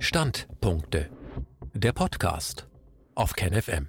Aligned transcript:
Standpunkte. 0.00 1.10
Der 1.74 1.92
Podcast 1.92 2.68
auf 3.16 3.32
KenFM. 3.32 3.88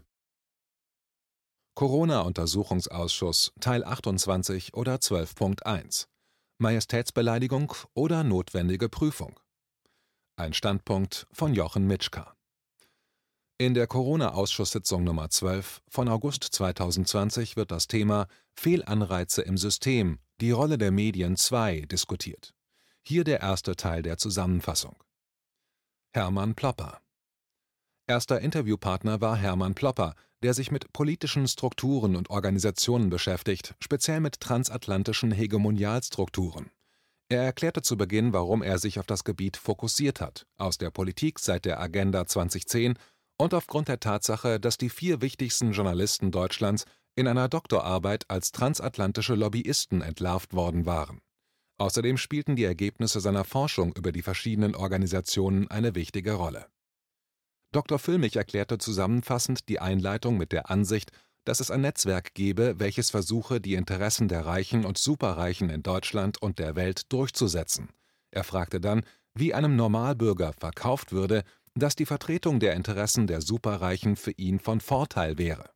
Corona-Untersuchungsausschuss 1.75 3.53
Teil 3.59 3.83
28 3.83 4.73
oder 4.73 4.95
12.1 4.95 6.07
Majestätsbeleidigung 6.57 7.73
oder 7.93 8.23
notwendige 8.23 8.89
Prüfung. 8.89 9.39
Ein 10.35 10.53
Standpunkt 10.53 11.27
von 11.31 11.53
Jochen 11.53 11.85
Mitschka. 11.85 12.35
In 13.59 13.75
der 13.75 13.85
Corona-Ausschusssitzung 13.85 15.03
Nummer 15.03 15.29
12 15.29 15.83
von 15.87 16.09
August 16.09 16.43
2020 16.43 17.55
wird 17.55 17.69
das 17.69 17.87
Thema 17.87 18.27
Fehlanreize 18.55 19.43
im 19.43 19.59
System, 19.59 20.17
die 20.41 20.51
Rolle 20.51 20.79
der 20.79 20.89
Medien 20.89 21.37
2 21.37 21.81
diskutiert. 21.81 22.55
Hier 23.03 23.23
der 23.23 23.41
erste 23.41 23.75
Teil 23.75 24.01
der 24.01 24.17
Zusammenfassung. 24.17 24.97
Hermann 26.11 26.55
Plopper 26.55 27.01
Erster 28.07 28.41
Interviewpartner 28.41 29.21
war 29.21 29.37
Hermann 29.37 29.75
Plopper, 29.75 30.15
der 30.41 30.55
sich 30.55 30.71
mit 30.71 30.91
politischen 30.91 31.47
Strukturen 31.47 32.15
und 32.15 32.31
Organisationen 32.31 33.11
beschäftigt, 33.11 33.75
speziell 33.79 34.19
mit 34.19 34.39
transatlantischen 34.39 35.31
Hegemonialstrukturen. 35.31 36.71
Er 37.29 37.43
erklärte 37.43 37.83
zu 37.83 37.95
Beginn, 37.95 38.33
warum 38.33 38.63
er 38.63 38.79
sich 38.79 38.97
auf 38.97 39.05
das 39.05 39.23
Gebiet 39.23 39.55
fokussiert 39.55 40.19
hat, 40.19 40.47
aus 40.57 40.79
der 40.79 40.89
Politik 40.89 41.37
seit 41.37 41.65
der 41.65 41.79
Agenda 41.79 42.25
2010 42.25 42.97
und 43.37 43.53
aufgrund 43.53 43.87
der 43.87 43.99
Tatsache, 43.99 44.59
dass 44.59 44.79
die 44.79 44.89
vier 44.89 45.21
wichtigsten 45.21 45.73
Journalisten 45.73 46.31
Deutschlands 46.31 46.85
in 47.15 47.27
einer 47.27 47.49
Doktorarbeit 47.49 48.25
als 48.29 48.51
transatlantische 48.51 49.35
Lobbyisten 49.35 50.01
entlarvt 50.01 50.55
worden 50.55 50.87
waren. 50.87 51.21
Außerdem 51.79 52.17
spielten 52.17 52.57
die 52.57 52.65
Ergebnisse 52.65 53.21
seiner 53.21 53.45
Forschung 53.45 53.93
über 53.95 54.11
die 54.11 54.21
verschiedenen 54.21 54.75
Organisationen 54.75 55.69
eine 55.69 55.95
wichtige 55.95 56.33
Rolle. 56.33 56.67
Dr. 57.71 57.99
Füllmich 57.99 58.35
erklärte 58.35 58.77
zusammenfassend 58.77 59.69
die 59.69 59.79
Einleitung 59.79 60.37
mit 60.37 60.51
der 60.51 60.69
Ansicht, 60.69 61.11
dass 61.45 61.61
es 61.61 61.71
ein 61.71 61.81
Netzwerk 61.81 62.33
gebe, 62.33 62.79
welches 62.79 63.11
versuche, 63.11 63.61
die 63.61 63.75
Interessen 63.75 64.27
der 64.27 64.45
Reichen 64.45 64.85
und 64.85 64.97
Superreichen 64.97 65.69
in 65.69 65.81
Deutschland 65.81 66.41
und 66.41 66.59
der 66.59 66.75
Welt 66.75 67.11
durchzusetzen. 67.13 67.89
Er 68.29 68.43
fragte 68.43 68.81
dann, 68.81 69.03
wie 69.33 69.53
einem 69.53 69.77
Normalbürger 69.77 70.53
verkauft 70.53 71.13
würde, 71.13 71.43
dass 71.75 71.95
die 71.95 72.05
Vertretung 72.05 72.59
der 72.59 72.73
Interessen 72.73 73.25
der 73.25 73.41
Superreichen 73.41 74.17
für 74.17 74.31
ihn 74.31 74.59
von 74.59 74.81
Vorteil 74.81 75.37
wäre. 75.37 75.69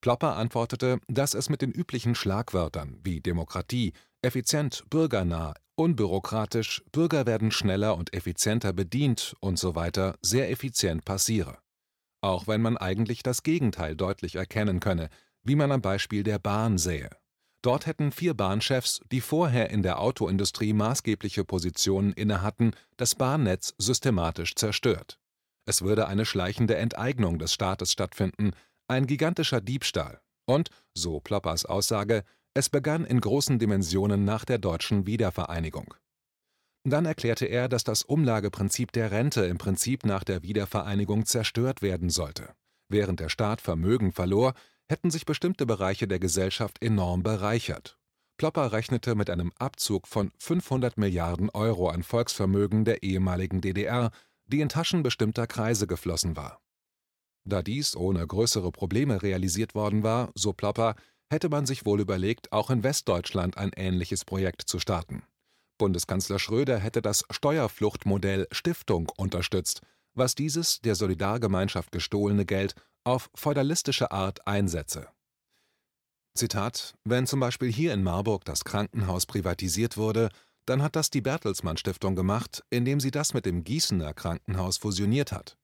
Plopper 0.00 0.36
antwortete, 0.36 1.00
dass 1.08 1.34
es 1.34 1.50
mit 1.50 1.62
den 1.62 1.72
üblichen 1.72 2.14
Schlagwörtern 2.14 2.98
wie 3.02 3.20
Demokratie, 3.20 3.92
effizient, 4.26 4.84
bürgernah, 4.90 5.54
unbürokratisch, 5.76 6.82
Bürger 6.92 7.26
werden 7.26 7.50
schneller 7.50 7.96
und 7.96 8.12
effizienter 8.12 8.72
bedient 8.72 9.34
und 9.40 9.58
so 9.58 9.74
weiter 9.74 10.18
sehr 10.22 10.50
effizient 10.50 11.04
passiere. 11.04 11.58
Auch 12.20 12.46
wenn 12.46 12.60
man 12.60 12.76
eigentlich 12.76 13.22
das 13.22 13.42
Gegenteil 13.42 13.94
deutlich 13.94 14.36
erkennen 14.36 14.80
könne, 14.80 15.08
wie 15.42 15.54
man 15.54 15.70
am 15.70 15.80
Beispiel 15.80 16.22
der 16.22 16.38
Bahn 16.38 16.76
sähe. 16.76 17.10
Dort 17.62 17.86
hätten 17.86 18.12
vier 18.12 18.34
Bahnchefs, 18.34 19.00
die 19.10 19.20
vorher 19.20 19.70
in 19.70 19.82
der 19.82 20.00
Autoindustrie 20.00 20.72
maßgebliche 20.72 21.44
Positionen 21.44 22.12
innehatten, 22.12 22.72
das 22.96 23.14
Bahnnetz 23.14 23.74
systematisch 23.78 24.54
zerstört. 24.54 25.18
Es 25.66 25.82
würde 25.82 26.06
eine 26.06 26.26
schleichende 26.26 26.76
Enteignung 26.76 27.38
des 27.38 27.52
Staates 27.52 27.92
stattfinden, 27.92 28.52
ein 28.88 29.06
gigantischer 29.06 29.60
Diebstahl. 29.60 30.20
Und, 30.46 30.70
so 30.94 31.18
Ploppers 31.18 31.66
Aussage, 31.66 32.22
es 32.56 32.70
begann 32.70 33.04
in 33.04 33.20
großen 33.20 33.58
Dimensionen 33.58 34.24
nach 34.24 34.46
der 34.46 34.56
deutschen 34.56 35.06
Wiedervereinigung. 35.06 35.94
Dann 36.84 37.04
erklärte 37.04 37.44
er, 37.44 37.68
dass 37.68 37.84
das 37.84 38.02
Umlageprinzip 38.02 38.92
der 38.92 39.10
Rente 39.10 39.44
im 39.44 39.58
Prinzip 39.58 40.06
nach 40.06 40.24
der 40.24 40.42
Wiedervereinigung 40.42 41.26
zerstört 41.26 41.82
werden 41.82 42.08
sollte. 42.08 42.54
Während 42.88 43.20
der 43.20 43.28
Staat 43.28 43.60
Vermögen 43.60 44.12
verlor, 44.12 44.54
hätten 44.88 45.10
sich 45.10 45.26
bestimmte 45.26 45.66
Bereiche 45.66 46.08
der 46.08 46.18
Gesellschaft 46.18 46.82
enorm 46.82 47.22
bereichert. 47.22 47.98
Plopper 48.38 48.72
rechnete 48.72 49.16
mit 49.16 49.28
einem 49.28 49.52
Abzug 49.58 50.06
von 50.06 50.30
500 50.38 50.96
Milliarden 50.96 51.50
Euro 51.50 51.88
an 51.90 52.02
Volksvermögen 52.02 52.86
der 52.86 53.02
ehemaligen 53.02 53.60
DDR, 53.60 54.12
die 54.46 54.60
in 54.60 54.70
Taschen 54.70 55.02
bestimmter 55.02 55.46
Kreise 55.46 55.86
geflossen 55.86 56.36
war. 56.36 56.60
Da 57.44 57.62
dies 57.62 57.96
ohne 57.96 58.26
größere 58.26 58.72
Probleme 58.72 59.22
realisiert 59.22 59.74
worden 59.74 60.02
war, 60.02 60.30
so 60.34 60.52
Plopper, 60.52 60.94
hätte 61.30 61.48
man 61.48 61.66
sich 61.66 61.84
wohl 61.84 62.00
überlegt, 62.00 62.52
auch 62.52 62.70
in 62.70 62.82
Westdeutschland 62.82 63.56
ein 63.58 63.72
ähnliches 63.76 64.24
Projekt 64.24 64.62
zu 64.62 64.78
starten. 64.78 65.24
Bundeskanzler 65.78 66.38
Schröder 66.38 66.78
hätte 66.78 67.02
das 67.02 67.24
Steuerfluchtmodell 67.30 68.46
Stiftung 68.50 69.10
unterstützt, 69.16 69.82
was 70.14 70.34
dieses 70.34 70.80
der 70.80 70.94
Solidargemeinschaft 70.94 71.92
gestohlene 71.92 72.46
Geld 72.46 72.74
auf 73.04 73.30
feudalistische 73.34 74.10
Art 74.10 74.46
einsetze. 74.46 75.08
Zitat: 76.34 76.94
Wenn 77.04 77.26
zum 77.26 77.40
Beispiel 77.40 77.70
hier 77.70 77.92
in 77.92 78.02
Marburg 78.02 78.44
das 78.44 78.64
Krankenhaus 78.64 79.26
privatisiert 79.26 79.96
wurde, 79.96 80.30
dann 80.64 80.82
hat 80.82 80.96
das 80.96 81.10
die 81.10 81.20
Bertelsmann 81.20 81.76
Stiftung 81.76 82.16
gemacht, 82.16 82.64
indem 82.70 83.00
sie 83.00 83.10
das 83.10 83.34
mit 83.34 83.46
dem 83.46 83.62
Gießener 83.64 84.14
Krankenhaus 84.14 84.78
fusioniert 84.78 85.32
hat 85.32 85.56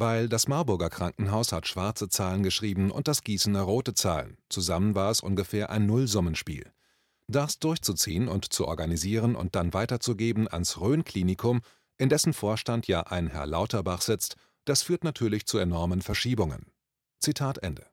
weil 0.00 0.30
das 0.30 0.48
Marburger 0.48 0.88
Krankenhaus 0.88 1.52
hat 1.52 1.68
schwarze 1.68 2.08
Zahlen 2.08 2.42
geschrieben 2.42 2.90
und 2.90 3.06
das 3.06 3.22
Gießener 3.22 3.60
rote 3.60 3.92
Zahlen. 3.92 4.38
Zusammen 4.48 4.94
war 4.94 5.10
es 5.10 5.20
ungefähr 5.20 5.68
ein 5.68 5.84
Nullsummenspiel. 5.84 6.72
Das 7.28 7.58
durchzuziehen 7.58 8.26
und 8.26 8.50
zu 8.50 8.66
organisieren 8.66 9.36
und 9.36 9.54
dann 9.54 9.74
weiterzugeben 9.74 10.48
ans 10.48 10.80
Rhön-Klinikum, 10.80 11.60
in 11.98 12.08
dessen 12.08 12.32
Vorstand 12.32 12.88
ja 12.88 13.02
ein 13.02 13.28
Herr 13.28 13.46
Lauterbach 13.46 14.00
sitzt, 14.00 14.36
das 14.64 14.82
führt 14.82 15.04
natürlich 15.04 15.46
zu 15.46 15.58
enormen 15.58 16.00
Verschiebungen. 16.00 16.72
Zitat 17.18 17.58
Ende. 17.58 17.86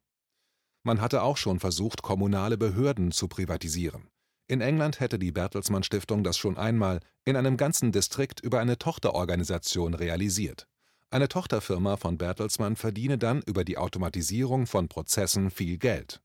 Man 0.83 1.01
hatte 1.01 1.21
auch 1.21 1.35
schon 1.35 1.59
versucht, 1.59 2.03
kommunale 2.03 2.57
Behörden 2.57 3.11
zu 3.11 3.27
privatisieren. 3.27 4.07
In 4.47 4.61
England 4.61 5.01
hätte 5.01 5.19
die 5.19 5.33
Bertelsmann 5.33 5.83
Stiftung 5.83 6.23
das 6.23 6.37
schon 6.37 6.57
einmal 6.57 7.01
in 7.25 7.35
einem 7.35 7.57
ganzen 7.57 7.91
Distrikt 7.91 8.39
über 8.39 8.61
eine 8.61 8.77
Tochterorganisation 8.77 9.93
realisiert. 9.93 10.67
Eine 11.09 11.29
Tochterfirma 11.29 11.95
von 11.95 12.17
Bertelsmann 12.17 12.75
verdiene 12.75 13.17
dann 13.17 13.41
über 13.43 13.63
die 13.63 13.77
Automatisierung 13.77 14.67
von 14.67 14.89
Prozessen 14.89 15.51
viel 15.51 15.77
Geld. 15.77 16.21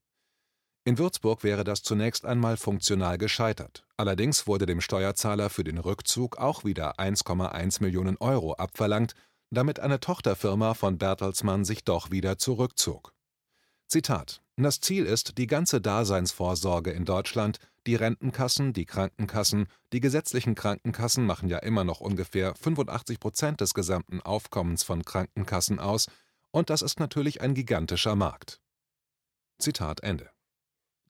In 0.84 0.98
Würzburg 0.98 1.44
wäre 1.44 1.62
das 1.62 1.82
zunächst 1.82 2.26
einmal 2.26 2.56
funktional 2.56 3.16
gescheitert. 3.16 3.86
Allerdings 3.96 4.48
wurde 4.48 4.66
dem 4.66 4.80
Steuerzahler 4.80 5.50
für 5.50 5.62
den 5.62 5.78
Rückzug 5.78 6.38
auch 6.38 6.64
wieder 6.64 6.98
1,1 6.98 7.80
Millionen 7.80 8.16
Euro 8.16 8.54
abverlangt, 8.54 9.14
damit 9.50 9.78
eine 9.78 10.00
Tochterfirma 10.00 10.74
von 10.74 10.98
Bertelsmann 10.98 11.64
sich 11.64 11.84
doch 11.84 12.10
wieder 12.10 12.36
zurückzog. 12.38 13.12
Zitat: 13.86 14.42
Das 14.56 14.80
Ziel 14.80 15.06
ist, 15.06 15.38
die 15.38 15.46
ganze 15.46 15.80
Daseinsvorsorge 15.80 16.90
in 16.90 17.04
Deutschland 17.04 17.60
die 17.86 17.94
Rentenkassen, 17.94 18.72
die 18.72 18.86
Krankenkassen, 18.86 19.66
die 19.92 20.00
gesetzlichen 20.00 20.54
Krankenkassen 20.54 21.26
machen 21.26 21.48
ja 21.48 21.58
immer 21.58 21.84
noch 21.84 22.00
ungefähr 22.00 22.54
85 22.54 23.18
Prozent 23.18 23.60
des 23.60 23.74
gesamten 23.74 24.20
Aufkommens 24.20 24.82
von 24.82 25.04
Krankenkassen 25.04 25.78
aus, 25.78 26.06
und 26.50 26.70
das 26.70 26.82
ist 26.82 27.00
natürlich 27.00 27.40
ein 27.40 27.54
gigantischer 27.54 28.14
Markt. 28.14 28.60
Zitat 29.58 30.02
Ende. 30.02 30.30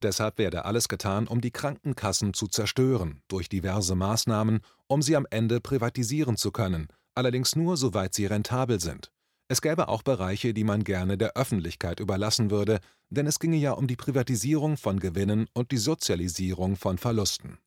Deshalb 0.03 0.39
werde 0.39 0.65
alles 0.65 0.89
getan, 0.89 1.29
um 1.29 1.41
die 1.41 1.51
Krankenkassen 1.51 2.35
zu 2.35 2.49
zerstören, 2.49 3.23
durch 3.29 3.49
diverse 3.49 3.95
Maßnahmen, 3.95 4.61
um 4.89 5.03
sie 5.03 5.17
am 5.17 5.27
Ende 5.31 5.61
privatisieren 5.61 6.37
zu 6.37 6.51
können, 6.51 6.89
allerdings 7.15 7.55
nur 7.55 7.77
soweit 7.77 8.15
sie 8.15 8.27
rentabel 8.27 8.81
sind. 8.81 9.13
Es 9.53 9.61
gäbe 9.61 9.89
auch 9.89 10.01
Bereiche, 10.01 10.55
die 10.55 10.65
man 10.65 10.83
gerne 10.83 11.19
der 11.19 11.37
Öffentlichkeit 11.37 12.01
überlassen 12.01 12.51
würde, 12.51 12.81
denn 13.11 13.27
es 13.27 13.39
ginge 13.39 13.59
ja 13.59 13.73
um 13.73 13.87
die 13.87 13.97
Privatisierung 13.97 14.79
von 14.79 14.99
Gewinnen 14.99 15.47
und 15.53 15.73
die 15.73 15.77
Sozialisierung 15.77 16.77
von 16.77 16.97
Verlusten. 16.97 17.59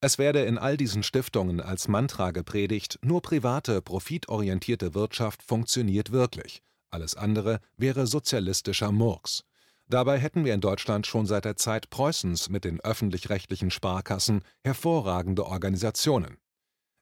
Es 0.00 0.16
werde 0.16 0.44
in 0.44 0.58
all 0.58 0.76
diesen 0.76 1.02
Stiftungen 1.02 1.60
als 1.60 1.88
Mantra 1.88 2.30
gepredigt, 2.30 3.00
nur 3.02 3.20
private, 3.20 3.82
profitorientierte 3.82 4.94
Wirtschaft 4.94 5.42
funktioniert 5.42 6.12
wirklich, 6.12 6.62
alles 6.92 7.16
andere 7.16 7.58
wäre 7.76 8.06
sozialistischer 8.06 8.92
Murks. 8.92 9.42
Dabei 9.88 10.20
hätten 10.20 10.44
wir 10.44 10.54
in 10.54 10.60
Deutschland 10.60 11.08
schon 11.08 11.26
seit 11.26 11.46
der 11.46 11.56
Zeit 11.56 11.90
Preußens 11.90 12.48
mit 12.48 12.64
den 12.64 12.80
öffentlich-rechtlichen 12.80 13.72
Sparkassen 13.72 14.44
hervorragende 14.62 15.46
Organisationen. 15.46 16.36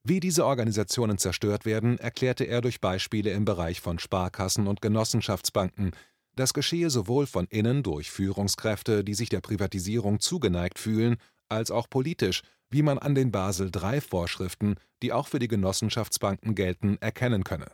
Wie 0.02 0.20
diese 0.20 0.46
Organisationen 0.46 1.18
zerstört 1.18 1.66
werden, 1.66 1.98
erklärte 1.98 2.44
er 2.44 2.62
durch 2.62 2.80
Beispiele 2.80 3.30
im 3.30 3.44
Bereich 3.44 3.80
von 3.80 3.98
Sparkassen 3.98 4.66
und 4.66 4.80
Genossenschaftsbanken. 4.80 5.90
Das 6.36 6.54
geschehe 6.54 6.88
sowohl 6.88 7.26
von 7.26 7.46
innen 7.46 7.82
durch 7.82 8.10
Führungskräfte, 8.10 9.04
die 9.04 9.14
sich 9.14 9.28
der 9.28 9.40
Privatisierung 9.40 10.20
zugeneigt 10.20 10.78
fühlen, 10.78 11.16
als 11.50 11.70
auch 11.70 11.90
politisch, 11.90 12.42
wie 12.70 12.82
man 12.82 12.98
an 12.98 13.14
den 13.14 13.30
Basel-III-Vorschriften, 13.30 14.76
die 15.02 15.12
auch 15.12 15.26
für 15.26 15.38
die 15.38 15.48
Genossenschaftsbanken 15.48 16.54
gelten, 16.54 16.96
erkennen 17.00 17.44
könne. 17.44 17.70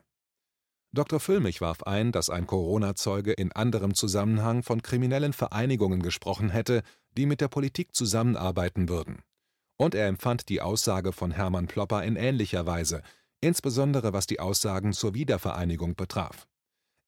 Dr. 0.92 1.20
Füllmich 1.20 1.60
warf 1.60 1.82
ein, 1.82 2.10
dass 2.10 2.30
ein 2.30 2.46
Corona-Zeuge 2.46 3.32
in 3.32 3.52
anderem 3.52 3.94
Zusammenhang 3.94 4.62
von 4.62 4.82
kriminellen 4.82 5.34
Vereinigungen 5.34 6.00
gesprochen 6.00 6.48
hätte, 6.48 6.82
die 7.16 7.26
mit 7.26 7.40
der 7.40 7.48
Politik 7.48 7.94
zusammenarbeiten 7.94 8.88
würden. 8.88 9.22
Und 9.78 9.94
er 9.94 10.06
empfand 10.06 10.48
die 10.48 10.60
Aussage 10.60 11.12
von 11.12 11.30
Hermann 11.30 11.66
Plopper 11.66 12.02
in 12.04 12.16
ähnlicher 12.16 12.66
Weise. 12.66 13.02
insbesondere 13.40 14.12
was 14.12 14.26
die 14.26 14.40
Aussagen 14.40 14.92
zur 14.92 15.14
Wiedervereinigung 15.14 15.94
betraf. 15.94 16.46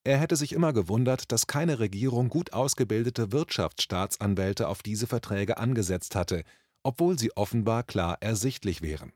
Er 0.05 0.19
hätte 0.19 0.37
sich 0.37 0.53
immer 0.53 0.73
gewundert, 0.73 1.33
dass 1.33 1.47
keine 1.47 1.81
Regierung 1.81 2.29
gut 2.29 2.53
ausgebildete 2.53 3.33
Wirtschaftsstaatsanwälte 3.33 4.69
auf 4.69 4.83
diese 4.83 5.07
Verträge 5.07 5.59
angesetzt 5.59 6.15
hatte, 6.15 6.45
obwohl 6.83 7.19
sie 7.19 7.37
offenbar 7.37 7.83
klar 7.83 8.19
ersichtlich 8.21 8.83
wären. 8.83 9.13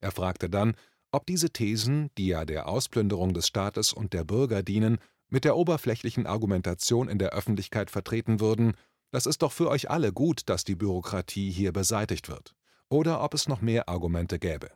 Er 0.00 0.10
fragte 0.10 0.48
dann, 0.48 0.74
ob 1.12 1.26
diese 1.26 1.50
Thesen, 1.50 2.10
die 2.18 2.28
ja 2.28 2.44
der 2.44 2.68
Ausplünderung 2.68 3.34
des 3.34 3.46
Staates 3.46 3.92
und 3.92 4.12
der 4.12 4.24
Bürger 4.24 4.62
dienen, 4.62 4.98
mit 5.28 5.44
der 5.44 5.56
oberflächlichen 5.56 6.26
Argumentation 6.26 7.08
in 7.08 7.18
der 7.18 7.30
Öffentlichkeit 7.30 7.90
vertreten 7.90 8.40
würden, 8.40 8.74
das 9.12 9.26
ist 9.26 9.42
doch 9.42 9.52
für 9.52 9.68
euch 9.68 9.90
alle 9.90 10.12
gut, 10.12 10.48
dass 10.48 10.64
die 10.64 10.74
Bürokratie 10.74 11.50
hier 11.50 11.72
beseitigt 11.72 12.28
wird, 12.28 12.54
oder 12.94 13.22
ob 13.22 13.34
es 13.34 13.48
noch 13.48 13.60
mehr 13.60 13.88
Argumente 13.88 14.38
gäbe. 14.38 14.70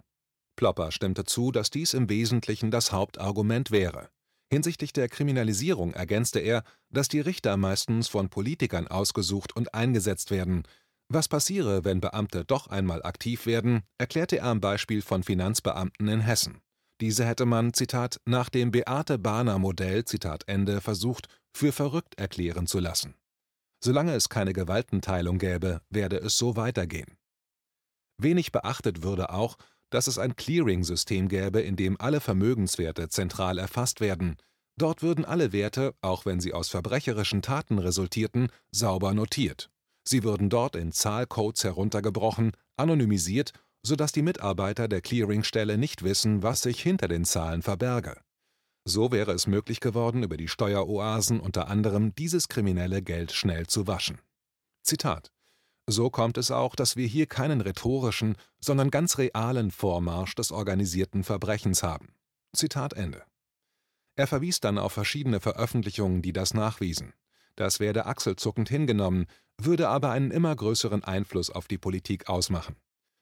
Plopper 0.56 0.90
stimmte 0.90 1.24
zu, 1.24 1.52
dass 1.52 1.70
dies 1.70 1.94
im 1.94 2.10
Wesentlichen 2.10 2.72
das 2.72 2.90
Hauptargument 2.90 3.70
wäre. 3.70 4.08
Hinsichtlich 4.50 4.92
der 4.92 5.08
Kriminalisierung 5.08 5.92
ergänzte 5.92 6.40
er, 6.40 6.64
dass 6.90 7.06
die 7.06 7.20
Richter 7.20 7.56
meistens 7.56 8.08
von 8.08 8.28
Politikern 8.28 8.88
ausgesucht 8.88 9.54
und 9.54 9.72
eingesetzt 9.72 10.32
werden. 10.32 10.64
Was 11.08 11.28
passiere, 11.28 11.84
wenn 11.84 12.00
Beamte 12.00 12.44
doch 12.44 12.66
einmal 12.66 13.04
aktiv 13.04 13.46
werden, 13.46 13.82
erklärte 13.98 14.38
er 14.38 14.46
am 14.46 14.60
Beispiel 14.60 15.00
von 15.00 15.22
Finanzbeamten 15.22 16.08
in 16.08 16.20
Hessen. 16.20 16.60
Diese 17.00 17.24
hätte 17.24 17.46
man, 17.46 17.72
Zitat, 17.72 18.20
nach 18.24 18.48
dem 18.48 18.72
Beate-Bahner-Modell, 18.72 20.04
Zitat 20.06 20.42
Ende, 20.48 20.80
versucht, 20.80 21.28
für 21.52 21.70
verrückt 21.70 22.18
erklären 22.18 22.66
zu 22.66 22.80
lassen. 22.80 23.14
Solange 23.80 24.14
es 24.14 24.28
keine 24.28 24.54
Gewaltenteilung 24.54 25.38
gäbe, 25.38 25.82
werde 25.88 26.16
es 26.16 26.36
so 26.36 26.56
weitergehen. 26.56 27.17
Wenig 28.18 28.52
beachtet 28.52 29.02
würde 29.02 29.30
auch, 29.30 29.56
dass 29.90 30.06
es 30.06 30.18
ein 30.18 30.36
Clearing-System 30.36 31.28
gäbe, 31.28 31.60
in 31.60 31.76
dem 31.76 32.00
alle 32.00 32.20
Vermögenswerte 32.20 33.08
zentral 33.08 33.58
erfasst 33.58 34.00
werden. 34.00 34.36
Dort 34.76 35.02
würden 35.02 35.24
alle 35.24 35.52
Werte, 35.52 35.94
auch 36.02 36.26
wenn 36.26 36.40
sie 36.40 36.52
aus 36.52 36.68
verbrecherischen 36.68 37.42
Taten 37.42 37.78
resultierten, 37.78 38.48
sauber 38.70 39.14
notiert. 39.14 39.70
Sie 40.06 40.22
würden 40.22 40.50
dort 40.50 40.76
in 40.76 40.92
Zahlcodes 40.92 41.64
heruntergebrochen, 41.64 42.52
anonymisiert, 42.76 43.52
sodass 43.82 44.12
die 44.12 44.22
Mitarbeiter 44.22 44.88
der 44.88 45.00
Clearingstelle 45.00 45.78
nicht 45.78 46.02
wissen, 46.02 46.42
was 46.42 46.62
sich 46.62 46.82
hinter 46.82 47.08
den 47.08 47.24
Zahlen 47.24 47.62
verberge. 47.62 48.20
So 48.84 49.12
wäre 49.12 49.32
es 49.32 49.46
möglich 49.46 49.80
geworden, 49.80 50.22
über 50.22 50.36
die 50.36 50.48
Steueroasen 50.48 51.40
unter 51.40 51.68
anderem 51.68 52.14
dieses 52.14 52.48
kriminelle 52.48 53.02
Geld 53.02 53.32
schnell 53.32 53.66
zu 53.66 53.86
waschen. 53.86 54.20
Zitat 54.82 55.30
so 55.90 56.10
kommt 56.10 56.36
es 56.36 56.50
auch, 56.50 56.76
dass 56.76 56.96
wir 56.96 57.06
hier 57.06 57.26
keinen 57.26 57.62
rhetorischen, 57.62 58.36
sondern 58.60 58.90
ganz 58.90 59.16
realen 59.16 59.70
Vormarsch 59.70 60.34
des 60.34 60.52
organisierten 60.52 61.24
Verbrechens 61.24 61.82
haben. 61.82 62.08
Zitat 62.52 62.92
Ende. 62.92 63.22
Er 64.14 64.26
verwies 64.26 64.60
dann 64.60 64.76
auf 64.78 64.92
verschiedene 64.92 65.40
Veröffentlichungen, 65.40 66.20
die 66.20 66.34
das 66.34 66.52
nachwiesen. 66.52 67.14
Das 67.56 67.80
werde 67.80 68.04
achselzuckend 68.04 68.68
hingenommen, 68.68 69.26
würde 69.56 69.88
aber 69.88 70.10
einen 70.10 70.30
immer 70.30 70.54
größeren 70.54 71.04
Einfluss 71.04 71.48
auf 71.50 71.68
die 71.68 71.78
Politik 71.78 72.28
ausmachen. 72.28 72.76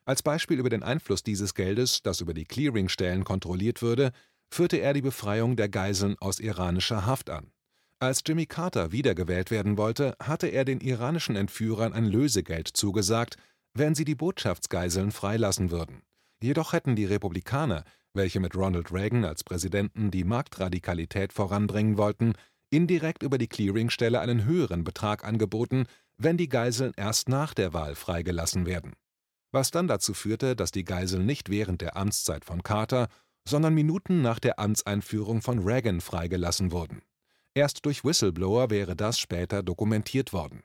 Als 0.04 0.22
Beispiel 0.22 0.58
über 0.58 0.68
den 0.68 0.82
Einfluss 0.82 1.22
dieses 1.22 1.54
Geldes, 1.54 2.02
das 2.02 2.20
über 2.20 2.34
die 2.34 2.44
Clearingstellen 2.44 3.24
kontrolliert 3.24 3.80
würde, 3.80 4.12
führte 4.50 4.78
er 4.78 4.92
die 4.92 5.02
Befreiung 5.02 5.54
der 5.56 5.68
Geiseln 5.68 6.16
aus 6.18 6.40
iranischer 6.40 7.06
Haft 7.06 7.30
an. 7.30 7.52
Als 7.98 8.22
Jimmy 8.26 8.44
Carter 8.44 8.92
wiedergewählt 8.92 9.50
werden 9.50 9.78
wollte, 9.78 10.16
hatte 10.22 10.48
er 10.48 10.66
den 10.66 10.80
iranischen 10.80 11.34
Entführern 11.34 11.94
ein 11.94 12.04
Lösegeld 12.04 12.68
zugesagt, 12.68 13.38
wenn 13.72 13.94
sie 13.94 14.04
die 14.04 14.14
Botschaftsgeiseln 14.14 15.12
freilassen 15.12 15.70
würden. 15.70 16.02
Jedoch 16.42 16.74
hätten 16.74 16.94
die 16.94 17.06
Republikaner, 17.06 17.84
welche 18.12 18.38
mit 18.38 18.54
Ronald 18.54 18.92
Reagan 18.92 19.24
als 19.24 19.44
Präsidenten 19.44 20.10
die 20.10 20.24
Marktradikalität 20.24 21.32
voranbringen 21.32 21.96
wollten, 21.96 22.34
indirekt 22.68 23.22
über 23.22 23.38
die 23.38 23.48
Clearingstelle 23.48 24.20
einen 24.20 24.44
höheren 24.44 24.84
Betrag 24.84 25.24
angeboten, 25.24 25.86
wenn 26.18 26.36
die 26.36 26.50
Geiseln 26.50 26.92
erst 26.96 27.30
nach 27.30 27.54
der 27.54 27.72
Wahl 27.72 27.94
freigelassen 27.94 28.66
werden. 28.66 28.92
Was 29.52 29.70
dann 29.70 29.88
dazu 29.88 30.12
führte, 30.12 30.54
dass 30.54 30.70
die 30.70 30.84
Geiseln 30.84 31.24
nicht 31.24 31.48
während 31.48 31.80
der 31.80 31.96
Amtszeit 31.96 32.44
von 32.44 32.62
Carter, 32.62 33.08
sondern 33.48 33.72
Minuten 33.72 34.20
nach 34.20 34.38
der 34.38 34.58
Amtseinführung 34.58 35.40
von 35.40 35.60
Reagan 35.60 36.02
freigelassen 36.02 36.72
wurden. 36.72 37.00
Erst 37.56 37.86
durch 37.86 38.04
Whistleblower 38.04 38.68
wäre 38.68 38.94
das 38.94 39.18
später 39.18 39.62
dokumentiert 39.62 40.34
worden. 40.34 40.62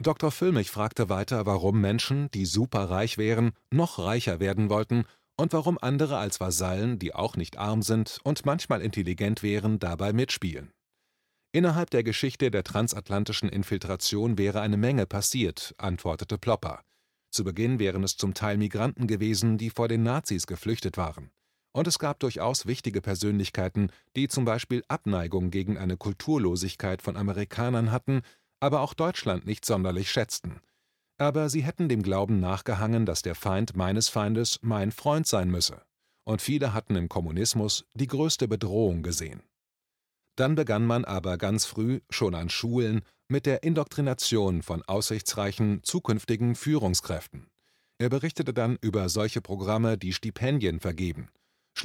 Dr. 0.00 0.30
Füllmich 0.30 0.70
fragte 0.70 1.08
weiter, 1.08 1.44
warum 1.44 1.80
Menschen, 1.80 2.30
die 2.30 2.46
superreich 2.46 3.18
wären, 3.18 3.50
noch 3.72 3.98
reicher 3.98 4.38
werden 4.38 4.70
wollten 4.70 5.04
und 5.36 5.52
warum 5.52 5.76
andere 5.80 6.18
als 6.18 6.38
Vasallen, 6.38 7.00
die 7.00 7.16
auch 7.16 7.34
nicht 7.34 7.56
arm 7.56 7.82
sind 7.82 8.20
und 8.22 8.46
manchmal 8.46 8.80
intelligent 8.80 9.42
wären, 9.42 9.80
dabei 9.80 10.12
mitspielen. 10.12 10.70
Innerhalb 11.50 11.90
der 11.90 12.04
Geschichte 12.04 12.52
der 12.52 12.62
transatlantischen 12.62 13.48
Infiltration 13.48 14.38
wäre 14.38 14.60
eine 14.60 14.76
Menge 14.76 15.06
passiert, 15.06 15.74
antwortete 15.78 16.38
Plopper. 16.38 16.82
Zu 17.32 17.42
Beginn 17.42 17.80
wären 17.80 18.04
es 18.04 18.16
zum 18.16 18.34
Teil 18.34 18.56
Migranten 18.56 19.08
gewesen, 19.08 19.58
die 19.58 19.70
vor 19.70 19.88
den 19.88 20.04
Nazis 20.04 20.46
geflüchtet 20.46 20.96
waren. 20.96 21.32
Und 21.76 21.86
es 21.86 21.98
gab 21.98 22.20
durchaus 22.20 22.64
wichtige 22.64 23.02
Persönlichkeiten, 23.02 23.90
die 24.16 24.28
zum 24.28 24.46
Beispiel 24.46 24.82
Abneigung 24.88 25.50
gegen 25.50 25.76
eine 25.76 25.98
Kulturlosigkeit 25.98 27.02
von 27.02 27.18
Amerikanern 27.18 27.92
hatten, 27.92 28.22
aber 28.60 28.80
auch 28.80 28.94
Deutschland 28.94 29.44
nicht 29.44 29.66
sonderlich 29.66 30.10
schätzten. 30.10 30.62
Aber 31.18 31.50
sie 31.50 31.62
hätten 31.62 31.90
dem 31.90 32.02
Glauben 32.02 32.40
nachgehangen, 32.40 33.04
dass 33.04 33.20
der 33.20 33.34
Feind 33.34 33.76
meines 33.76 34.08
Feindes 34.08 34.58
mein 34.62 34.90
Freund 34.90 35.26
sein 35.26 35.50
müsse. 35.50 35.82
Und 36.24 36.40
viele 36.40 36.72
hatten 36.72 36.96
im 36.96 37.10
Kommunismus 37.10 37.84
die 37.92 38.06
größte 38.06 38.48
Bedrohung 38.48 39.02
gesehen. 39.02 39.42
Dann 40.36 40.54
begann 40.54 40.86
man 40.86 41.04
aber 41.04 41.36
ganz 41.36 41.66
früh, 41.66 42.00
schon 42.08 42.34
an 42.34 42.48
Schulen, 42.48 43.02
mit 43.28 43.44
der 43.44 43.64
Indoktrination 43.64 44.62
von 44.62 44.80
aussichtsreichen 44.80 45.82
zukünftigen 45.82 46.54
Führungskräften. 46.54 47.48
Er 47.98 48.08
berichtete 48.08 48.54
dann 48.54 48.78
über 48.80 49.10
solche 49.10 49.42
Programme, 49.42 49.98
die 49.98 50.14
Stipendien 50.14 50.80
vergeben, 50.80 51.28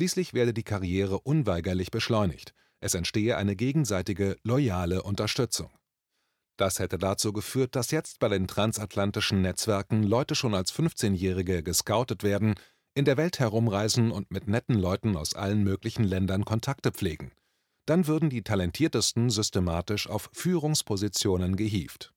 Schließlich 0.01 0.33
werde 0.33 0.51
die 0.51 0.63
Karriere 0.63 1.19
unweigerlich 1.19 1.91
beschleunigt, 1.91 2.55
es 2.79 2.95
entstehe 2.95 3.37
eine 3.37 3.55
gegenseitige 3.55 4.35
loyale 4.41 5.03
Unterstützung. 5.03 5.69
Das 6.57 6.79
hätte 6.79 6.97
dazu 6.97 7.33
geführt, 7.33 7.75
dass 7.75 7.91
jetzt 7.91 8.17
bei 8.17 8.27
den 8.27 8.47
transatlantischen 8.47 9.43
Netzwerken 9.43 10.01
Leute 10.01 10.33
schon 10.33 10.55
als 10.55 10.73
15-Jährige 10.73 11.61
gescoutet 11.61 12.23
werden, 12.23 12.55
in 12.95 13.05
der 13.05 13.15
Welt 13.15 13.37
herumreisen 13.37 14.09
und 14.09 14.31
mit 14.31 14.47
netten 14.47 14.73
Leuten 14.73 15.15
aus 15.15 15.35
allen 15.35 15.63
möglichen 15.63 16.03
Ländern 16.03 16.45
Kontakte 16.45 16.91
pflegen. 16.91 17.31
Dann 17.85 18.07
würden 18.07 18.31
die 18.31 18.41
Talentiertesten 18.41 19.29
systematisch 19.29 20.09
auf 20.09 20.31
Führungspositionen 20.33 21.57
gehievt. 21.57 22.11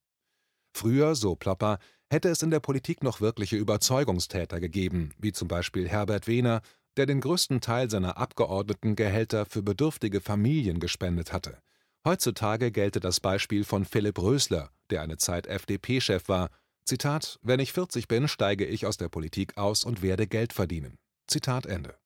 Früher, 0.75 1.15
so 1.15 1.37
Plopper, 1.37 1.79
hätte 2.09 2.31
es 2.31 2.41
in 2.41 2.51
der 2.51 2.61
Politik 2.61 3.03
noch 3.03 3.21
wirkliche 3.21 3.57
Überzeugungstäter 3.57 4.59
gegeben, 4.59 5.13
wie 5.19 5.33
zum 5.33 5.49
Beispiel 5.49 5.87
Herbert 5.87 6.27
Wehner, 6.27 6.63
der 6.97 7.07
den 7.07 7.21
größten 7.21 7.61
Teil 7.61 7.91
seiner 7.91 8.17
Abgeordnetengehälter 8.17 9.47
für 9.47 9.63
bedürftige 9.63 10.21
Familien 10.21 10.81
gespendet 10.81 11.33
hatte. 11.33 11.59
Heutzutage 12.07 12.71
gelte 12.71 13.01
das 13.01 13.21
Beispiel 13.21 13.65
von 13.65 13.85
Philipp 13.85 14.19
Rösler, 14.19 14.71
der 14.91 15.03
eine 15.03 15.17
Zeit 15.17 15.47
FDP-Chef 15.47 16.29
war. 16.29 16.51
Zitat: 16.85 17.39
Wenn 17.43 17.61
ich 17.61 17.73
40 17.73 18.09
bin, 18.09 18.29
steige 18.29 18.67
ich 18.67 18.87
aus 18.87 18.97
der 18.97 19.09
Politik 19.09 19.57
aus 19.57 19.85
und 19.85 20.03
werde 20.03 20.27
Geld 20.27 20.53
verdienen. 20.53 20.99
Zitat 21.27 21.67
Ende. 21.67 21.97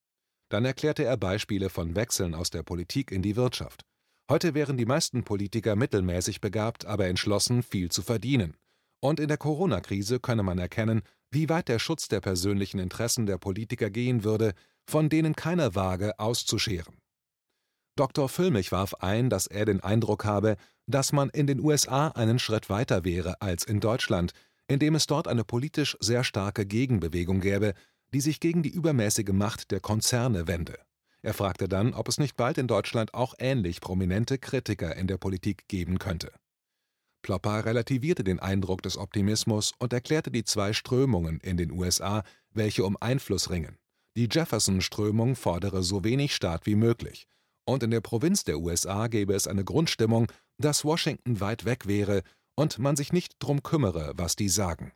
Dann 0.50 0.64
erklärte 0.64 1.04
er 1.04 1.16
Beispiele 1.16 1.68
von 1.68 1.96
Wechseln 1.96 2.34
aus 2.34 2.50
der 2.50 2.62
Politik 2.62 3.10
in 3.10 3.22
die 3.22 3.36
Wirtschaft. 3.36 3.82
Heute 4.30 4.54
wären 4.54 4.76
die 4.76 4.86
meisten 4.86 5.24
Politiker 5.24 5.74
mittelmäßig 5.74 6.40
begabt, 6.40 6.84
aber 6.84 7.06
entschlossen, 7.06 7.62
viel 7.62 7.90
zu 7.90 8.02
verdienen. 8.02 8.56
Und 9.00 9.20
in 9.20 9.28
der 9.28 9.36
Corona-Krise 9.36 10.20
könne 10.20 10.42
man 10.42 10.58
erkennen, 10.58 11.02
wie 11.30 11.48
weit 11.48 11.68
der 11.68 11.78
Schutz 11.78 12.08
der 12.08 12.20
persönlichen 12.20 12.78
Interessen 12.78 13.26
der 13.26 13.38
Politiker 13.38 13.90
gehen 13.90 14.24
würde, 14.24 14.54
von 14.88 15.08
denen 15.08 15.36
keiner 15.36 15.74
wage, 15.74 16.18
auszuscheren. 16.18 16.96
Dr. 17.94 18.28
Füllmich 18.28 18.72
warf 18.72 18.94
ein, 18.94 19.28
dass 19.28 19.46
er 19.46 19.64
den 19.64 19.80
Eindruck 19.80 20.24
habe, 20.24 20.56
dass 20.86 21.12
man 21.12 21.28
in 21.30 21.46
den 21.46 21.60
USA 21.60 22.08
einen 22.08 22.38
Schritt 22.38 22.70
weiter 22.70 23.04
wäre 23.04 23.42
als 23.42 23.64
in 23.64 23.80
Deutschland, 23.80 24.32
indem 24.66 24.94
es 24.94 25.06
dort 25.06 25.28
eine 25.28 25.44
politisch 25.44 25.96
sehr 26.00 26.24
starke 26.24 26.64
Gegenbewegung 26.64 27.40
gäbe, 27.40 27.74
die 28.14 28.20
sich 28.20 28.40
gegen 28.40 28.62
die 28.62 28.70
übermäßige 28.70 29.32
Macht 29.32 29.70
der 29.72 29.80
Konzerne 29.80 30.46
wende. 30.46 30.78
Er 31.20 31.34
fragte 31.34 31.68
dann, 31.68 31.92
ob 31.92 32.08
es 32.08 32.18
nicht 32.18 32.36
bald 32.36 32.56
in 32.56 32.68
Deutschland 32.68 33.12
auch 33.12 33.34
ähnlich 33.38 33.80
prominente 33.80 34.38
Kritiker 34.38 34.96
in 34.96 35.06
der 35.06 35.18
Politik 35.18 35.68
geben 35.68 35.98
könnte. 35.98 36.32
Plopper 37.22 37.64
relativierte 37.66 38.24
den 38.24 38.38
Eindruck 38.38 38.80
des 38.82 38.96
Optimismus 38.96 39.72
und 39.78 39.92
erklärte 39.92 40.30
die 40.30 40.44
zwei 40.44 40.72
Strömungen 40.72 41.40
in 41.40 41.56
den 41.56 41.72
USA, 41.72 42.22
welche 42.52 42.84
um 42.84 42.96
Einfluss 43.00 43.50
ringen. 43.50 43.76
Die 44.18 44.28
Jefferson-Strömung 44.28 45.36
fordere 45.36 45.84
so 45.84 46.02
wenig 46.02 46.34
Staat 46.34 46.66
wie 46.66 46.74
möglich, 46.74 47.28
und 47.64 47.84
in 47.84 47.92
der 47.92 48.00
Provinz 48.00 48.42
der 48.42 48.58
USA 48.58 49.06
gäbe 49.06 49.32
es 49.32 49.46
eine 49.46 49.62
Grundstimmung, 49.62 50.26
dass 50.60 50.84
Washington 50.84 51.38
weit 51.38 51.64
weg 51.64 51.86
wäre 51.86 52.24
und 52.56 52.80
man 52.80 52.96
sich 52.96 53.12
nicht 53.12 53.36
drum 53.38 53.62
kümmere, 53.62 54.14
was 54.16 54.34
die 54.34 54.48
sagen. 54.48 54.90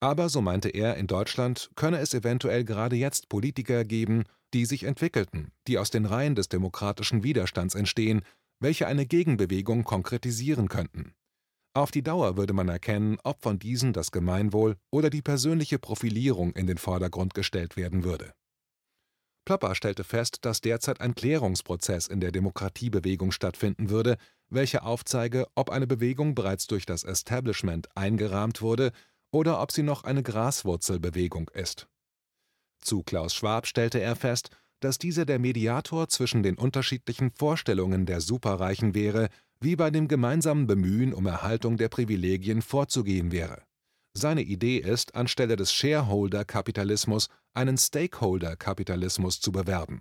Aber, 0.00 0.30
so 0.30 0.40
meinte 0.40 0.70
er, 0.70 0.96
in 0.96 1.06
Deutschland 1.06 1.72
könne 1.74 1.98
es 1.98 2.14
eventuell 2.14 2.64
gerade 2.64 2.96
jetzt 2.96 3.28
Politiker 3.28 3.84
geben, 3.84 4.24
die 4.54 4.64
sich 4.64 4.84
entwickelten, 4.84 5.52
die 5.68 5.76
aus 5.76 5.90
den 5.90 6.06
Reihen 6.06 6.34
des 6.34 6.48
demokratischen 6.48 7.22
Widerstands 7.22 7.74
entstehen, 7.74 8.22
welche 8.60 8.86
eine 8.86 9.04
Gegenbewegung 9.04 9.84
konkretisieren 9.84 10.68
könnten. 10.68 11.12
Auf 11.74 11.90
die 11.90 12.02
Dauer 12.02 12.38
würde 12.38 12.54
man 12.54 12.70
erkennen, 12.70 13.18
ob 13.24 13.42
von 13.42 13.58
diesen 13.58 13.92
das 13.92 14.10
Gemeinwohl 14.10 14.76
oder 14.90 15.10
die 15.10 15.20
persönliche 15.20 15.78
Profilierung 15.78 16.52
in 16.52 16.66
den 16.66 16.78
Vordergrund 16.78 17.34
gestellt 17.34 17.76
werden 17.76 18.04
würde. 18.04 18.32
Plopper 19.44 19.74
stellte 19.74 20.04
fest, 20.04 20.38
dass 20.42 20.60
derzeit 20.60 21.00
ein 21.00 21.14
Klärungsprozess 21.14 22.06
in 22.06 22.20
der 22.20 22.32
Demokratiebewegung 22.32 23.30
stattfinden 23.30 23.90
würde, 23.90 24.16
welcher 24.48 24.86
aufzeige, 24.86 25.46
ob 25.54 25.70
eine 25.70 25.86
Bewegung 25.86 26.34
bereits 26.34 26.66
durch 26.66 26.86
das 26.86 27.04
Establishment 27.04 27.88
eingerahmt 27.96 28.62
wurde 28.62 28.92
oder 29.30 29.60
ob 29.60 29.72
sie 29.72 29.82
noch 29.82 30.04
eine 30.04 30.22
Graswurzelbewegung 30.22 31.50
ist. 31.52 31.88
Zu 32.80 33.02
Klaus 33.02 33.34
Schwab 33.34 33.66
stellte 33.66 34.00
er 34.00 34.16
fest, 34.16 34.50
dass 34.80 34.98
dieser 34.98 35.24
der 35.24 35.38
Mediator 35.38 36.08
zwischen 36.08 36.42
den 36.42 36.56
unterschiedlichen 36.56 37.30
Vorstellungen 37.30 38.06
der 38.06 38.20
Superreichen 38.20 38.94
wäre, 38.94 39.28
wie 39.60 39.76
bei 39.76 39.90
dem 39.90 40.08
gemeinsamen 40.08 40.66
Bemühen 40.66 41.14
um 41.14 41.26
Erhaltung 41.26 41.76
der 41.76 41.88
Privilegien 41.88 42.60
vorzugehen 42.60 43.32
wäre. 43.32 43.62
Seine 44.16 44.42
Idee 44.42 44.78
ist, 44.78 45.16
anstelle 45.16 45.56
des 45.56 45.72
Shareholder-Kapitalismus 45.72 47.28
einen 47.52 47.76
Stakeholder-Kapitalismus 47.76 49.40
zu 49.40 49.50
bewerben. 49.50 50.00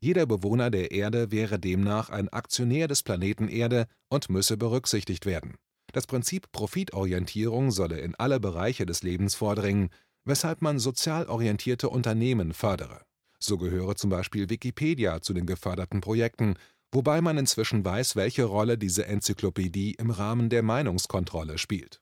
Jeder 0.00 0.26
Bewohner 0.26 0.70
der 0.70 0.90
Erde 0.90 1.30
wäre 1.30 1.58
demnach 1.58 2.10
ein 2.10 2.28
Aktionär 2.28 2.88
des 2.88 3.02
Planeten 3.04 3.48
Erde 3.48 3.86
und 4.10 4.28
müsse 4.28 4.56
berücksichtigt 4.56 5.24
werden. 5.24 5.54
Das 5.92 6.06
Prinzip 6.06 6.50
Profitorientierung 6.50 7.70
solle 7.70 8.00
in 8.00 8.16
alle 8.16 8.40
Bereiche 8.40 8.86
des 8.86 9.02
Lebens 9.02 9.36
vordringen, 9.36 9.90
weshalb 10.24 10.60
man 10.60 10.80
sozial 10.80 11.26
orientierte 11.26 11.88
Unternehmen 11.88 12.52
fördere. 12.52 13.02
So 13.38 13.56
gehöre 13.56 13.94
zum 13.94 14.10
Beispiel 14.10 14.50
Wikipedia 14.50 15.20
zu 15.20 15.32
den 15.32 15.46
geförderten 15.46 16.00
Projekten, 16.00 16.56
wobei 16.90 17.20
man 17.20 17.38
inzwischen 17.38 17.84
weiß, 17.84 18.16
welche 18.16 18.44
Rolle 18.44 18.76
diese 18.76 19.06
Enzyklopädie 19.06 19.92
im 19.92 20.10
Rahmen 20.10 20.48
der 20.48 20.62
Meinungskontrolle 20.62 21.58
spielt. 21.58 22.00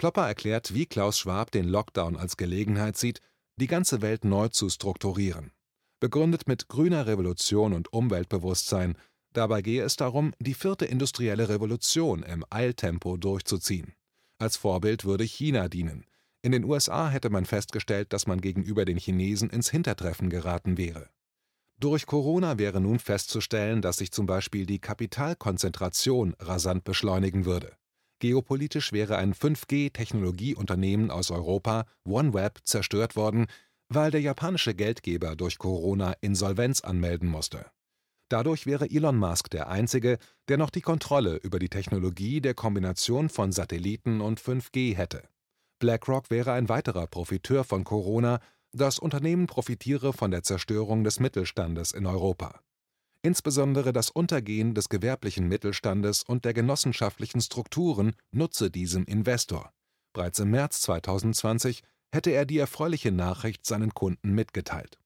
Plopper 0.00 0.26
erklärt, 0.26 0.72
wie 0.72 0.86
Klaus 0.86 1.18
Schwab 1.18 1.50
den 1.50 1.68
Lockdown 1.68 2.16
als 2.16 2.38
Gelegenheit 2.38 2.96
sieht, 2.96 3.20
die 3.56 3.66
ganze 3.66 4.00
Welt 4.00 4.24
neu 4.24 4.48
zu 4.48 4.70
strukturieren. 4.70 5.52
Begründet 6.00 6.48
mit 6.48 6.68
grüner 6.68 7.06
Revolution 7.06 7.74
und 7.74 7.92
Umweltbewusstsein, 7.92 8.96
dabei 9.34 9.60
gehe 9.60 9.82
es 9.82 9.96
darum, 9.96 10.32
die 10.38 10.54
vierte 10.54 10.86
industrielle 10.86 11.50
Revolution 11.50 12.22
im 12.22 12.46
Eiltempo 12.48 13.18
durchzuziehen. 13.18 13.92
Als 14.38 14.56
Vorbild 14.56 15.04
würde 15.04 15.24
China 15.24 15.68
dienen, 15.68 16.06
in 16.40 16.52
den 16.52 16.64
USA 16.64 17.10
hätte 17.10 17.28
man 17.28 17.44
festgestellt, 17.44 18.14
dass 18.14 18.26
man 18.26 18.40
gegenüber 18.40 18.86
den 18.86 18.96
Chinesen 18.96 19.50
ins 19.50 19.68
Hintertreffen 19.68 20.30
geraten 20.30 20.78
wäre. 20.78 21.10
Durch 21.78 22.06
Corona 22.06 22.56
wäre 22.56 22.80
nun 22.80 23.00
festzustellen, 23.00 23.82
dass 23.82 23.98
sich 23.98 24.12
zum 24.12 24.24
Beispiel 24.24 24.64
die 24.64 24.78
Kapitalkonzentration 24.78 26.36
rasant 26.40 26.84
beschleunigen 26.84 27.44
würde. 27.44 27.76
Geopolitisch 28.20 28.92
wäre 28.92 29.16
ein 29.16 29.34
5G-Technologieunternehmen 29.34 31.10
aus 31.10 31.30
Europa, 31.30 31.86
OneWeb, 32.04 32.60
zerstört 32.64 33.16
worden, 33.16 33.46
weil 33.88 34.10
der 34.10 34.20
japanische 34.20 34.74
Geldgeber 34.74 35.34
durch 35.34 35.58
Corona 35.58 36.14
Insolvenz 36.20 36.82
anmelden 36.82 37.28
musste. 37.28 37.66
Dadurch 38.28 38.64
wäre 38.66 38.88
Elon 38.88 39.16
Musk 39.16 39.50
der 39.50 39.68
Einzige, 39.68 40.18
der 40.48 40.58
noch 40.58 40.70
die 40.70 40.82
Kontrolle 40.82 41.36
über 41.36 41.58
die 41.58 41.68
Technologie 41.68 42.40
der 42.40 42.54
Kombination 42.54 43.28
von 43.28 43.50
Satelliten 43.50 44.20
und 44.20 44.40
5G 44.40 44.94
hätte. 44.94 45.28
BlackRock 45.80 46.30
wäre 46.30 46.52
ein 46.52 46.68
weiterer 46.68 47.08
Profiteur 47.08 47.64
von 47.64 47.82
Corona, 47.82 48.38
das 48.72 49.00
Unternehmen 49.00 49.48
profitiere 49.48 50.12
von 50.12 50.30
der 50.30 50.44
Zerstörung 50.44 51.02
des 51.02 51.18
Mittelstandes 51.18 51.90
in 51.90 52.06
Europa. 52.06 52.60
Insbesondere 53.22 53.92
das 53.92 54.10
Untergehen 54.10 54.74
des 54.74 54.88
gewerblichen 54.88 55.46
Mittelstandes 55.46 56.22
und 56.22 56.44
der 56.44 56.54
genossenschaftlichen 56.54 57.40
Strukturen 57.40 58.14
nutze 58.32 58.70
diesem 58.70 59.04
Investor. 59.04 59.72
Bereits 60.14 60.38
im 60.38 60.50
März 60.50 60.80
2020 60.82 61.82
hätte 62.12 62.30
er 62.30 62.46
die 62.46 62.58
erfreuliche 62.58 63.12
Nachricht 63.12 63.66
seinen 63.66 63.92
Kunden 63.92 64.32
mitgeteilt. 64.32 64.98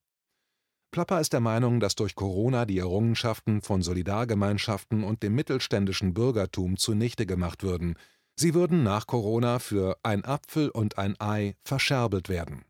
Plapper 0.92 1.20
ist 1.20 1.32
der 1.32 1.40
Meinung, 1.40 1.80
dass 1.80 1.96
durch 1.96 2.14
Corona 2.14 2.66
die 2.66 2.78
Errungenschaften 2.78 3.62
von 3.62 3.82
Solidargemeinschaften 3.82 5.02
und 5.02 5.24
dem 5.24 5.34
mittelständischen 5.34 6.14
Bürgertum 6.14 6.76
zunichte 6.76 7.26
gemacht 7.26 7.64
würden, 7.64 7.96
Sie 8.36 8.52
würden 8.54 8.82
nach 8.82 9.06
Corona 9.06 9.60
für 9.60 9.96
ein 10.02 10.24
Apfel 10.24 10.68
und 10.68 10.98
ein 10.98 11.14
Ei 11.20 11.54
verscherbelt 11.62 12.28
werden. 12.28 12.64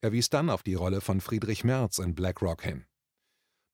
Er 0.00 0.12
wies 0.12 0.30
dann 0.30 0.48
auf 0.48 0.62
die 0.62 0.74
Rolle 0.74 1.00
von 1.00 1.20
Friedrich 1.20 1.64
Merz 1.64 1.98
in 1.98 2.14
BlackRock 2.14 2.62
hin. 2.62 2.84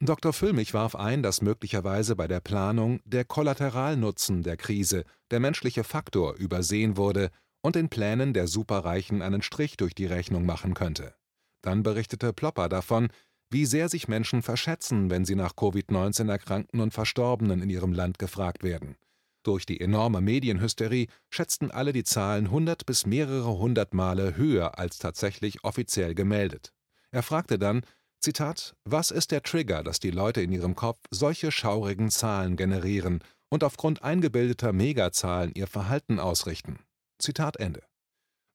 Dr. 0.06 0.32
Füllmich 0.32 0.74
warf 0.74 0.96
ein, 0.96 1.22
dass 1.22 1.40
möglicherweise 1.40 2.14
bei 2.16 2.26
der 2.26 2.40
Planung 2.40 3.00
der 3.04 3.24
Kollateralnutzen 3.24 4.42
der 4.42 4.56
Krise, 4.56 5.04
der 5.30 5.40
menschliche 5.40 5.84
Faktor, 5.84 6.34
übersehen 6.34 6.96
wurde 6.96 7.30
und 7.62 7.76
den 7.76 7.88
Plänen 7.88 8.34
der 8.34 8.46
Superreichen 8.46 9.22
einen 9.22 9.40
Strich 9.40 9.76
durch 9.76 9.94
die 9.94 10.06
Rechnung 10.06 10.44
machen 10.44 10.74
könnte. 10.74 11.14
Dann 11.62 11.82
berichtete 11.82 12.32
Plopper 12.34 12.68
davon, 12.68 13.08
wie 13.50 13.64
sehr 13.64 13.88
sich 13.88 14.08
Menschen 14.08 14.42
verschätzen, 14.42 15.10
wenn 15.10 15.24
sie 15.24 15.36
nach 15.36 15.54
Covid-19 15.54 16.28
Erkrankten 16.28 16.80
und 16.80 16.92
Verstorbenen 16.92 17.62
in 17.62 17.70
ihrem 17.70 17.92
Land 17.92 18.18
gefragt 18.18 18.62
werden. 18.62 18.96
Durch 19.42 19.64
die 19.64 19.80
enorme 19.80 20.20
Medienhysterie 20.20 21.06
schätzten 21.30 21.70
alle 21.70 21.92
die 21.92 22.04
Zahlen 22.04 22.50
hundert 22.50 22.84
bis 22.84 23.06
mehrere 23.06 23.58
hundert 23.58 23.94
Male 23.94 24.36
höher 24.36 24.78
als 24.78 24.98
tatsächlich 24.98 25.64
offiziell 25.64 26.14
gemeldet. 26.14 26.72
Er 27.10 27.22
fragte 27.22 27.58
dann, 27.58 27.82
Zitat, 28.24 28.74
was 28.86 29.10
ist 29.10 29.32
der 29.32 29.42
Trigger, 29.42 29.82
dass 29.82 30.00
die 30.00 30.10
Leute 30.10 30.40
in 30.40 30.50
ihrem 30.50 30.74
Kopf 30.74 30.98
solche 31.10 31.52
schaurigen 31.52 32.10
Zahlen 32.10 32.56
generieren 32.56 33.22
und 33.50 33.62
aufgrund 33.62 34.02
eingebildeter 34.02 34.72
Megazahlen 34.72 35.52
ihr 35.54 35.66
Verhalten 35.66 36.18
ausrichten? 36.18 36.78
Zitat 37.18 37.56
Ende. 37.56 37.82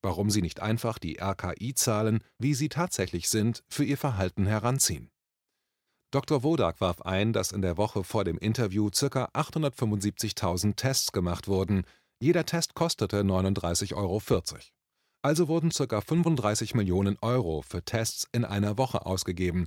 Warum 0.02 0.28
sie 0.28 0.42
nicht 0.42 0.58
einfach 0.58 0.98
die 0.98 1.20
RKI-Zahlen, 1.20 2.24
wie 2.36 2.54
sie 2.54 2.68
tatsächlich 2.68 3.28
sind, 3.28 3.62
für 3.68 3.84
ihr 3.84 3.96
Verhalten 3.96 4.44
heranziehen. 4.44 5.08
Dr. 6.10 6.42
Wodak 6.42 6.80
warf 6.80 7.02
ein, 7.02 7.32
dass 7.32 7.52
in 7.52 7.62
der 7.62 7.76
Woche 7.76 8.02
vor 8.02 8.24
dem 8.24 8.38
Interview 8.38 8.90
ca. 8.90 9.26
875.000 9.26 10.74
Tests 10.74 11.12
gemacht 11.12 11.46
wurden, 11.46 11.84
jeder 12.18 12.44
Test 12.44 12.74
kostete 12.74 13.20
39,40 13.20 13.94
Euro. 13.94 14.20
Also 15.22 15.48
wurden 15.48 15.70
ca. 15.70 16.00
35 16.00 16.74
Millionen 16.74 17.18
Euro 17.20 17.62
für 17.62 17.84
Tests 17.84 18.26
in 18.32 18.44
einer 18.44 18.78
Woche 18.78 19.04
ausgegeben. 19.04 19.66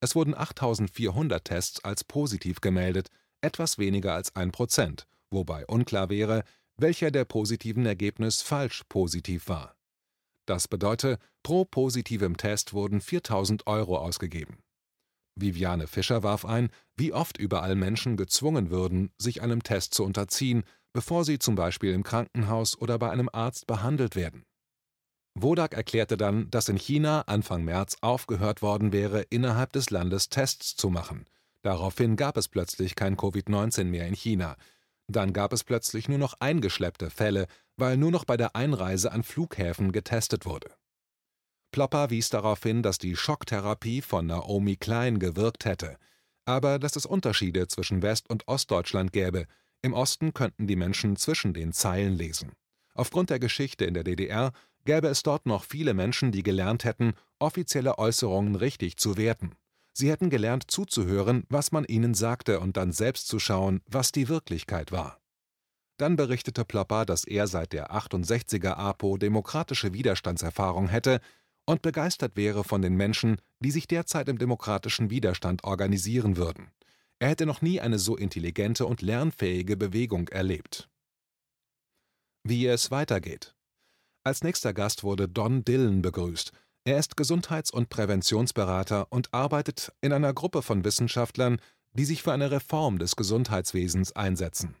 Es 0.00 0.14
wurden 0.14 0.34
8.400 0.34 1.40
Tests 1.40 1.84
als 1.84 2.04
positiv 2.04 2.60
gemeldet, 2.60 3.08
etwas 3.40 3.78
weniger 3.78 4.14
als 4.14 4.36
ein 4.36 4.52
Prozent, 4.52 5.06
wobei 5.30 5.66
unklar 5.66 6.08
wäre, 6.08 6.44
welcher 6.76 7.10
der 7.10 7.24
positiven 7.24 7.84
Ergebnis 7.84 8.42
falsch 8.42 8.82
positiv 8.88 9.48
war. 9.48 9.76
Das 10.46 10.68
bedeutet, 10.68 11.20
pro 11.42 11.64
positivem 11.64 12.36
Test 12.36 12.72
wurden 12.72 13.00
4.000 13.00 13.66
Euro 13.66 13.98
ausgegeben. 13.98 14.58
Viviane 15.34 15.86
Fischer 15.86 16.22
warf 16.22 16.44
ein, 16.44 16.70
wie 16.96 17.12
oft 17.12 17.38
überall 17.38 17.74
Menschen 17.74 18.16
gezwungen 18.16 18.70
würden, 18.70 19.10
sich 19.18 19.42
einem 19.42 19.62
Test 19.62 19.94
zu 19.94 20.04
unterziehen, 20.04 20.64
bevor 20.92 21.24
sie 21.24 21.38
zum 21.38 21.54
Beispiel 21.54 21.92
im 21.92 22.02
Krankenhaus 22.02 22.76
oder 22.76 22.98
bei 22.98 23.10
einem 23.10 23.30
Arzt 23.32 23.66
behandelt 23.66 24.14
werden. 24.14 24.44
Wodak 25.34 25.74
erklärte 25.74 26.16
dann, 26.16 26.50
dass 26.50 26.68
in 26.68 26.76
China 26.76 27.22
Anfang 27.22 27.64
März 27.64 27.96
aufgehört 28.00 28.60
worden 28.62 28.92
wäre, 28.92 29.22
innerhalb 29.22 29.72
des 29.72 29.90
Landes 29.90 30.28
Tests 30.28 30.76
zu 30.76 30.90
machen. 30.90 31.26
Daraufhin 31.62 32.16
gab 32.16 32.36
es 32.36 32.48
plötzlich 32.48 32.94
kein 32.96 33.16
Covid-19 33.16 33.84
mehr 33.84 34.06
in 34.06 34.14
China. 34.14 34.56
Dann 35.08 35.32
gab 35.32 35.52
es 35.52 35.64
plötzlich 35.64 36.08
nur 36.08 36.18
noch 36.18 36.34
eingeschleppte 36.40 37.08
Fälle, 37.08 37.46
weil 37.76 37.96
nur 37.96 38.10
noch 38.10 38.24
bei 38.24 38.36
der 38.36 38.56
Einreise 38.56 39.12
an 39.12 39.22
Flughäfen 39.22 39.92
getestet 39.92 40.44
wurde. 40.44 40.70
Plopper 41.70 42.10
wies 42.10 42.28
darauf 42.28 42.62
hin, 42.62 42.82
dass 42.82 42.98
die 42.98 43.16
Schocktherapie 43.16 44.02
von 44.02 44.26
Naomi 44.26 44.76
Klein 44.76 45.18
gewirkt 45.18 45.64
hätte, 45.64 45.96
aber 46.44 46.78
dass 46.78 46.96
es 46.96 47.06
Unterschiede 47.06 47.68
zwischen 47.68 48.02
West- 48.02 48.28
und 48.28 48.46
Ostdeutschland 48.46 49.12
gäbe. 49.12 49.46
Im 49.80 49.94
Osten 49.94 50.34
könnten 50.34 50.66
die 50.66 50.76
Menschen 50.76 51.16
zwischen 51.16 51.54
den 51.54 51.72
Zeilen 51.72 52.14
lesen. 52.14 52.52
Aufgrund 52.94 53.30
der 53.30 53.38
Geschichte 53.38 53.86
in 53.86 53.94
der 53.94 54.04
DDR 54.04 54.52
gäbe 54.84 55.08
es 55.08 55.22
dort 55.22 55.46
noch 55.46 55.64
viele 55.64 55.94
Menschen, 55.94 56.32
die 56.32 56.42
gelernt 56.42 56.84
hätten, 56.84 57.14
offizielle 57.38 57.98
Äußerungen 57.98 58.56
richtig 58.56 58.96
zu 58.96 59.16
werten. 59.16 59.52
Sie 59.94 60.10
hätten 60.10 60.30
gelernt 60.30 60.70
zuzuhören, 60.70 61.44
was 61.48 61.72
man 61.72 61.84
ihnen 61.84 62.14
sagte 62.14 62.60
und 62.60 62.76
dann 62.76 62.92
selbst 62.92 63.28
zu 63.28 63.38
schauen, 63.38 63.80
was 63.86 64.12
die 64.12 64.28
Wirklichkeit 64.28 64.90
war. 64.90 65.20
Dann 65.98 66.16
berichtete 66.16 66.64
Plopper, 66.64 67.04
dass 67.04 67.24
er 67.24 67.46
seit 67.46 67.72
der 67.72 67.92
68er 67.92 68.72
APO 68.72 69.18
demokratische 69.18 69.92
Widerstandserfahrung 69.92 70.88
hätte, 70.88 71.20
und 71.64 71.82
begeistert 71.82 72.36
wäre 72.36 72.64
von 72.64 72.82
den 72.82 72.96
Menschen, 72.96 73.36
die 73.60 73.70
sich 73.70 73.86
derzeit 73.86 74.28
im 74.28 74.38
demokratischen 74.38 75.10
Widerstand 75.10 75.62
organisieren 75.62 76.36
würden. 76.36 76.72
Er 77.20 77.28
hätte 77.28 77.46
noch 77.46 77.62
nie 77.62 77.80
eine 77.80 78.00
so 78.00 78.16
intelligente 78.16 78.84
und 78.84 79.00
lernfähige 79.00 79.76
Bewegung 79.76 80.26
erlebt. 80.28 80.90
Wie 82.42 82.66
es 82.66 82.90
weitergeht. 82.90 83.54
Als 84.24 84.44
nächster 84.44 84.72
Gast 84.72 85.02
wurde 85.02 85.28
Don 85.28 85.64
Dillon 85.64 86.00
begrüßt. 86.00 86.52
Er 86.84 86.98
ist 86.98 87.16
Gesundheits- 87.16 87.72
und 87.72 87.88
Präventionsberater 87.88 89.06
und 89.10 89.34
arbeitet 89.34 89.92
in 90.00 90.12
einer 90.12 90.32
Gruppe 90.32 90.62
von 90.62 90.84
Wissenschaftlern, 90.84 91.58
die 91.92 92.04
sich 92.04 92.22
für 92.22 92.32
eine 92.32 92.50
Reform 92.50 92.98
des 92.98 93.16
Gesundheitswesens 93.16 94.12
einsetzen 94.12 94.76